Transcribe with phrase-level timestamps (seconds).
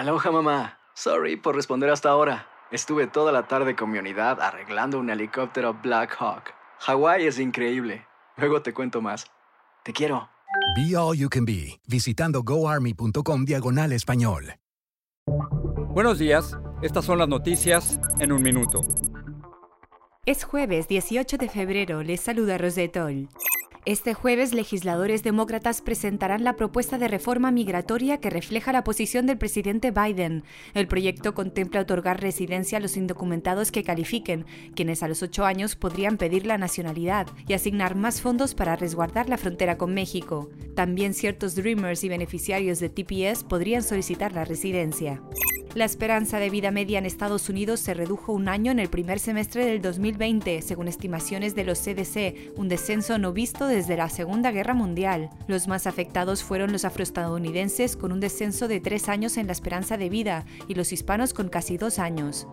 [0.00, 0.78] Aloha mamá.
[0.94, 2.46] Sorry por responder hasta ahora.
[2.70, 6.54] Estuve toda la tarde con mi unidad arreglando un helicóptero Black Hawk.
[6.78, 8.06] Hawái es increíble.
[8.38, 9.26] Luego te cuento más.
[9.82, 10.30] Te quiero.
[10.74, 14.54] Be All You Can Be, visitando goarmy.com diagonal español.
[15.90, 18.80] Buenos días, estas son las noticias en un minuto.
[20.24, 23.28] Es jueves 18 de febrero, les saluda Rosetol.
[23.90, 29.36] Este jueves, legisladores demócratas presentarán la propuesta de reforma migratoria que refleja la posición del
[29.36, 30.44] presidente Biden.
[30.74, 35.74] El proyecto contempla otorgar residencia a los indocumentados que califiquen, quienes a los ocho años
[35.74, 40.50] podrían pedir la nacionalidad, y asignar más fondos para resguardar la frontera con México.
[40.76, 45.20] También ciertos Dreamers y beneficiarios de TPS podrían solicitar la residencia.
[45.76, 49.20] La esperanza de vida media en Estados Unidos se redujo un año en el primer
[49.20, 54.50] semestre del 2020, según estimaciones de los CDC, un descenso no visto desde la Segunda
[54.50, 55.30] Guerra Mundial.
[55.46, 59.96] Los más afectados fueron los afroestadounidenses, con un descenso de tres años en la esperanza
[59.96, 62.48] de vida, y los hispanos con casi dos años.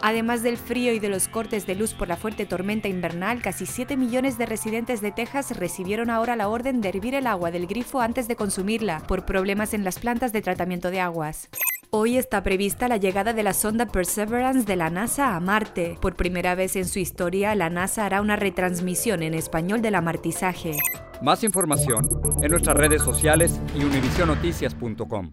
[0.00, 3.66] Además del frío y de los cortes de luz por la fuerte tormenta invernal, casi
[3.66, 7.66] 7 millones de residentes de Texas recibieron ahora la orden de hervir el agua del
[7.66, 11.50] grifo antes de consumirla, por problemas en las plantas de tratamiento de aguas.
[11.92, 15.98] Hoy está prevista la llegada de la sonda Perseverance de la NASA a Marte.
[16.00, 20.76] Por primera vez en su historia, la NASA hará una retransmisión en español del amartizaje.
[21.20, 22.08] Más información
[22.40, 25.32] en nuestras redes sociales y univisionoticias.com.